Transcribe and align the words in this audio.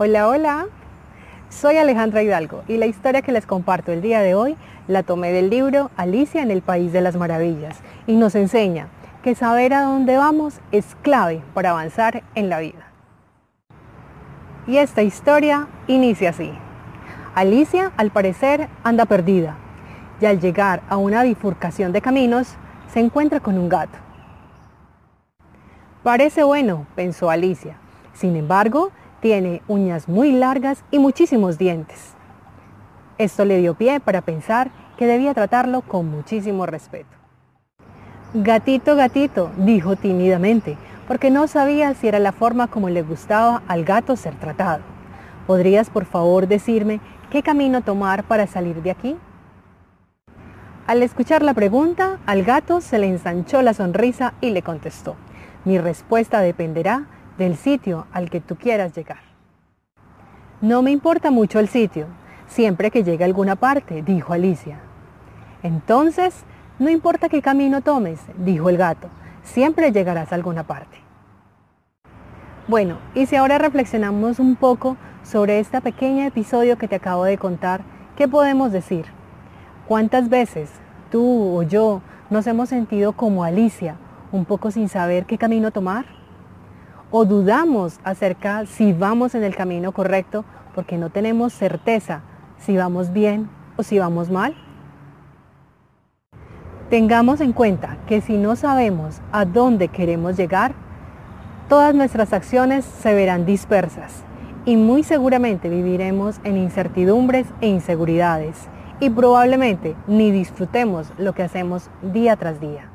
Hola, 0.00 0.28
hola. 0.28 0.66
Soy 1.48 1.76
Alejandra 1.76 2.22
Hidalgo 2.22 2.62
y 2.68 2.76
la 2.76 2.86
historia 2.86 3.20
que 3.20 3.32
les 3.32 3.46
comparto 3.46 3.90
el 3.90 4.00
día 4.00 4.20
de 4.20 4.36
hoy 4.36 4.56
la 4.86 5.02
tomé 5.02 5.32
del 5.32 5.50
libro 5.50 5.90
Alicia 5.96 6.40
en 6.40 6.52
el 6.52 6.62
País 6.62 6.92
de 6.92 7.00
las 7.00 7.16
Maravillas 7.16 7.80
y 8.06 8.14
nos 8.14 8.36
enseña 8.36 8.86
que 9.24 9.34
saber 9.34 9.74
a 9.74 9.82
dónde 9.82 10.16
vamos 10.16 10.60
es 10.70 10.96
clave 11.02 11.42
para 11.52 11.70
avanzar 11.70 12.22
en 12.36 12.48
la 12.48 12.60
vida. 12.60 12.92
Y 14.68 14.76
esta 14.76 15.02
historia 15.02 15.66
inicia 15.88 16.30
así. 16.30 16.52
Alicia, 17.34 17.90
al 17.96 18.12
parecer, 18.12 18.68
anda 18.84 19.04
perdida 19.04 19.56
y 20.20 20.26
al 20.26 20.38
llegar 20.38 20.80
a 20.88 20.96
una 20.96 21.24
bifurcación 21.24 21.90
de 21.90 22.02
caminos, 22.02 22.54
se 22.86 23.00
encuentra 23.00 23.40
con 23.40 23.58
un 23.58 23.68
gato. 23.68 23.98
Parece 26.04 26.44
bueno, 26.44 26.86
pensó 26.94 27.30
Alicia. 27.30 27.78
Sin 28.12 28.36
embargo, 28.36 28.92
tiene 29.20 29.62
uñas 29.68 30.08
muy 30.08 30.32
largas 30.32 30.84
y 30.90 30.98
muchísimos 30.98 31.58
dientes. 31.58 32.14
Esto 33.18 33.44
le 33.44 33.58
dio 33.58 33.74
pie 33.74 34.00
para 34.00 34.20
pensar 34.20 34.70
que 34.96 35.06
debía 35.06 35.34
tratarlo 35.34 35.82
con 35.82 36.08
muchísimo 36.10 36.66
respeto. 36.66 37.16
Gatito, 38.34 38.94
gatito, 38.94 39.50
dijo 39.56 39.96
tímidamente, 39.96 40.76
porque 41.08 41.30
no 41.30 41.48
sabía 41.48 41.94
si 41.94 42.06
era 42.08 42.18
la 42.18 42.32
forma 42.32 42.68
como 42.68 42.90
le 42.90 43.02
gustaba 43.02 43.62
al 43.66 43.84
gato 43.84 44.16
ser 44.16 44.34
tratado. 44.34 44.82
¿Podrías 45.46 45.88
por 45.88 46.04
favor 46.04 46.46
decirme 46.46 47.00
qué 47.30 47.42
camino 47.42 47.80
tomar 47.80 48.24
para 48.24 48.46
salir 48.46 48.82
de 48.82 48.90
aquí? 48.90 49.16
Al 50.86 51.02
escuchar 51.02 51.42
la 51.42 51.54
pregunta, 51.54 52.18
al 52.26 52.44
gato 52.44 52.80
se 52.80 52.98
le 52.98 53.08
ensanchó 53.08 53.62
la 53.62 53.74
sonrisa 53.74 54.34
y 54.40 54.50
le 54.50 54.62
contestó, 54.62 55.16
mi 55.64 55.78
respuesta 55.78 56.40
dependerá 56.40 57.06
del 57.38 57.56
sitio 57.56 58.06
al 58.12 58.28
que 58.28 58.40
tú 58.40 58.56
quieras 58.56 58.94
llegar. 58.94 59.20
No 60.60 60.82
me 60.82 60.90
importa 60.90 61.30
mucho 61.30 61.60
el 61.60 61.68
sitio, 61.68 62.06
siempre 62.48 62.90
que 62.90 63.04
llegue 63.04 63.22
a 63.22 63.26
alguna 63.26 63.54
parte, 63.54 64.02
dijo 64.02 64.32
Alicia. 64.32 64.80
Entonces, 65.62 66.44
no 66.80 66.90
importa 66.90 67.28
qué 67.28 67.40
camino 67.40 67.80
tomes, 67.80 68.20
dijo 68.36 68.68
el 68.68 68.76
gato, 68.76 69.08
siempre 69.44 69.92
llegarás 69.92 70.32
a 70.32 70.34
alguna 70.34 70.64
parte. 70.64 70.98
Bueno, 72.66 72.98
y 73.14 73.26
si 73.26 73.36
ahora 73.36 73.56
reflexionamos 73.56 74.40
un 74.40 74.56
poco 74.56 74.96
sobre 75.22 75.60
este 75.60 75.80
pequeño 75.80 76.24
episodio 76.26 76.76
que 76.76 76.88
te 76.88 76.96
acabo 76.96 77.24
de 77.24 77.38
contar, 77.38 77.82
¿qué 78.16 78.26
podemos 78.28 78.72
decir? 78.72 79.06
¿Cuántas 79.86 80.28
veces 80.28 80.70
tú 81.10 81.56
o 81.56 81.62
yo 81.62 82.02
nos 82.30 82.46
hemos 82.46 82.68
sentido 82.68 83.12
como 83.12 83.44
Alicia, 83.44 83.96
un 84.32 84.44
poco 84.44 84.70
sin 84.70 84.88
saber 84.88 85.24
qué 85.24 85.38
camino 85.38 85.70
tomar? 85.70 86.17
O 87.10 87.24
dudamos 87.24 87.98
acerca 88.04 88.66
si 88.66 88.92
vamos 88.92 89.34
en 89.34 89.44
el 89.44 89.56
camino 89.56 89.92
correcto 89.92 90.44
porque 90.74 90.98
no 90.98 91.10
tenemos 91.10 91.52
certeza 91.52 92.22
si 92.58 92.76
vamos 92.76 93.12
bien 93.12 93.48
o 93.76 93.82
si 93.82 93.98
vamos 93.98 94.30
mal? 94.30 94.54
Tengamos 96.90 97.40
en 97.40 97.52
cuenta 97.52 97.98
que 98.06 98.20
si 98.20 98.38
no 98.38 98.56
sabemos 98.56 99.20
a 99.30 99.44
dónde 99.44 99.88
queremos 99.88 100.36
llegar, 100.36 100.74
todas 101.68 101.94
nuestras 101.94 102.32
acciones 102.32 102.84
se 102.84 103.12
verán 103.12 103.44
dispersas 103.44 104.24
y 104.64 104.76
muy 104.76 105.02
seguramente 105.02 105.68
viviremos 105.68 106.40
en 106.44 106.56
incertidumbres 106.56 107.46
e 107.60 107.68
inseguridades 107.68 108.68
y 109.00 109.10
probablemente 109.10 109.96
ni 110.06 110.30
disfrutemos 110.30 111.12
lo 111.18 111.34
que 111.34 111.42
hacemos 111.42 111.90
día 112.02 112.36
tras 112.36 112.60
día. 112.60 112.90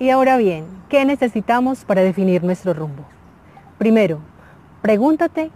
Y 0.00 0.10
ahora 0.10 0.36
bien, 0.36 0.64
¿qué 0.88 1.04
necesitamos 1.04 1.84
para 1.84 2.02
definir 2.02 2.44
nuestro 2.44 2.72
rumbo? 2.72 3.02
Primero, 3.78 4.20
pregúntate 4.80 5.50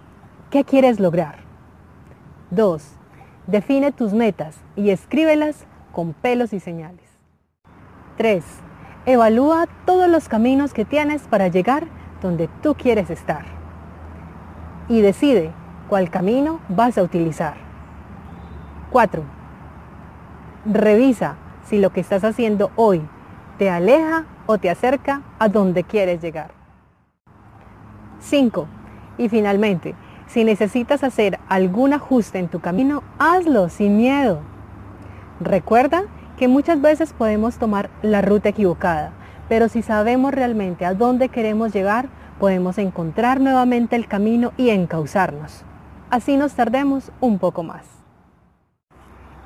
qué 0.51 0.65
quieres 0.65 0.99
lograr. 0.99 1.37
Dos, 2.51 2.97
define 3.47 3.93
tus 3.93 4.13
metas 4.13 4.59
y 4.75 4.91
escríbelas 4.91 5.65
con 5.93 6.13
pelos 6.13 6.53
y 6.53 6.59
señales. 6.59 7.09
Tres, 8.17 8.45
evalúa 9.07 9.69
todos 9.87 10.09
los 10.09 10.29
caminos 10.29 10.75
que 10.75 10.85
tienes 10.85 11.23
para 11.29 11.47
llegar 11.47 11.87
donde 12.21 12.49
tú 12.63 12.75
quieres 12.75 13.11
estar. 13.11 13.45
Y 14.89 15.03
decide 15.03 15.53
cuál 15.89 16.11
camino 16.11 16.59
vas 16.69 16.99
a 16.99 17.05
utilizar. 17.05 17.55
Cuatro, 18.91 19.23
revisa 20.67 21.37
si 21.65 21.79
lo 21.79 21.91
que 21.91 22.01
estás 22.01 22.25
haciendo 22.25 22.73
hoy 22.75 23.03
te 23.63 23.71
aleja 23.71 24.25
o 24.47 24.59
te 24.59 24.71
acerca 24.71 25.23
a 25.39 25.49
donde 25.49 25.85
quieres 25.85 26.21
llegar. 26.21 26.51
5. 28.19 28.67
Y 29.19 29.29
finalmente, 29.29 29.95
si 30.27 30.43
necesitas 30.43 31.05
hacer 31.05 31.39
algún 31.49 31.93
ajuste 31.93 32.41
en 32.41 32.49
tu 32.49 32.59
camino, 32.59 33.05
hazlo 33.21 33.69
sin 33.69 33.97
miedo. 33.97 34.41
Recuerda 35.39 36.03
que 36.37 36.49
muchas 36.49 36.81
veces 36.81 37.13
podemos 37.13 37.59
tomar 37.59 37.89
la 38.03 38.21
ruta 38.21 38.49
equivocada, 38.49 39.13
pero 39.49 39.69
si 39.69 39.83
sabemos 39.83 40.35
realmente 40.35 40.85
a 40.85 40.95
dónde 40.95 41.29
queremos 41.29 41.73
llegar, 41.73 42.09
podemos 42.41 42.79
encontrar 42.79 43.41
nuevamente 43.41 43.95
el 43.95 44.09
camino 44.09 44.51
y 44.57 44.71
encauzarnos. 44.71 45.63
Así 46.11 46.37
nos 46.37 46.55
tardemos 46.55 47.13
un 47.21 47.39
poco 47.39 47.63
más. 47.63 47.87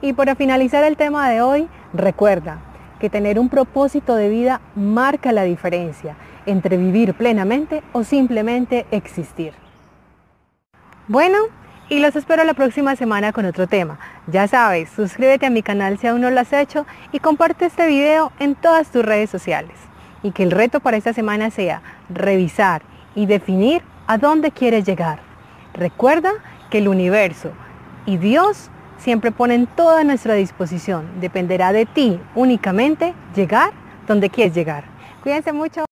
Y 0.01 0.15
para 0.15 0.35
finalizar 0.37 0.85
el 0.85 0.97
tema 0.97 1.29
de 1.29 1.43
hoy, 1.43 1.69
recuerda, 1.93 2.61
que 3.01 3.11
tener 3.11 3.39
un 3.39 3.49
propósito 3.49 4.15
de 4.15 4.29
vida 4.29 4.61
marca 4.75 5.33
la 5.33 5.45
diferencia 5.45 6.17
entre 6.47 6.77
vivir 6.77 7.15
plenamente 7.15 7.83
o 7.93 8.05
simplemente 8.05 8.87
existir. 8.91 9.53
Bueno, 11.09 11.39
y 11.89 12.01
los 12.01 12.17
espero 12.17 12.43
la 12.45 12.55
próxima 12.55 12.97
semana 12.97 13.33
con 13.33 13.45
otro 13.45 13.67
tema. 13.67 13.99
Ya 14.27 14.49
sabes, 14.49 14.91
suscríbete 14.91 15.47
a 15.47 15.51
mi 15.51 15.63
canal 15.63 15.99
si 15.99 16.09
aún 16.09 16.21
no 16.21 16.31
lo 16.31 16.41
has 16.41 16.53
hecho 16.53 16.85
y 17.13 17.21
comparte 17.21 17.67
este 17.67 17.87
video 17.87 18.33
en 18.41 18.57
todas 18.57 18.91
tus 18.91 19.05
redes 19.05 19.31
sociales. 19.31 19.77
Y 20.23 20.33
que 20.33 20.43
el 20.43 20.51
reto 20.51 20.81
para 20.81 20.97
esta 20.97 21.13
semana 21.13 21.51
sea 21.51 21.83
revisar 22.09 22.83
y 23.15 23.27
definir 23.27 23.83
a 24.09 24.19
dónde 24.19 24.51
quieres 24.51 24.85
llegar. 24.85 25.21
Recuerda 25.75 26.33
que 26.71 26.79
el 26.79 26.89
universo 26.89 27.53
y 28.05 28.17
Dios 28.17 28.71
siempre 28.99 29.33
ponen 29.33 29.67
toda 29.67 30.05
nuestra 30.05 30.35
disposición. 30.35 31.07
Dependerá 31.21 31.73
de 31.73 31.87
ti 31.87 32.21
únicamente 32.35 33.15
llegar 33.35 33.71
donde 34.07 34.31
quieres 34.31 34.55
llegar. 34.55 34.85
Cuídense 35.23 35.53
mucho. 35.53 35.83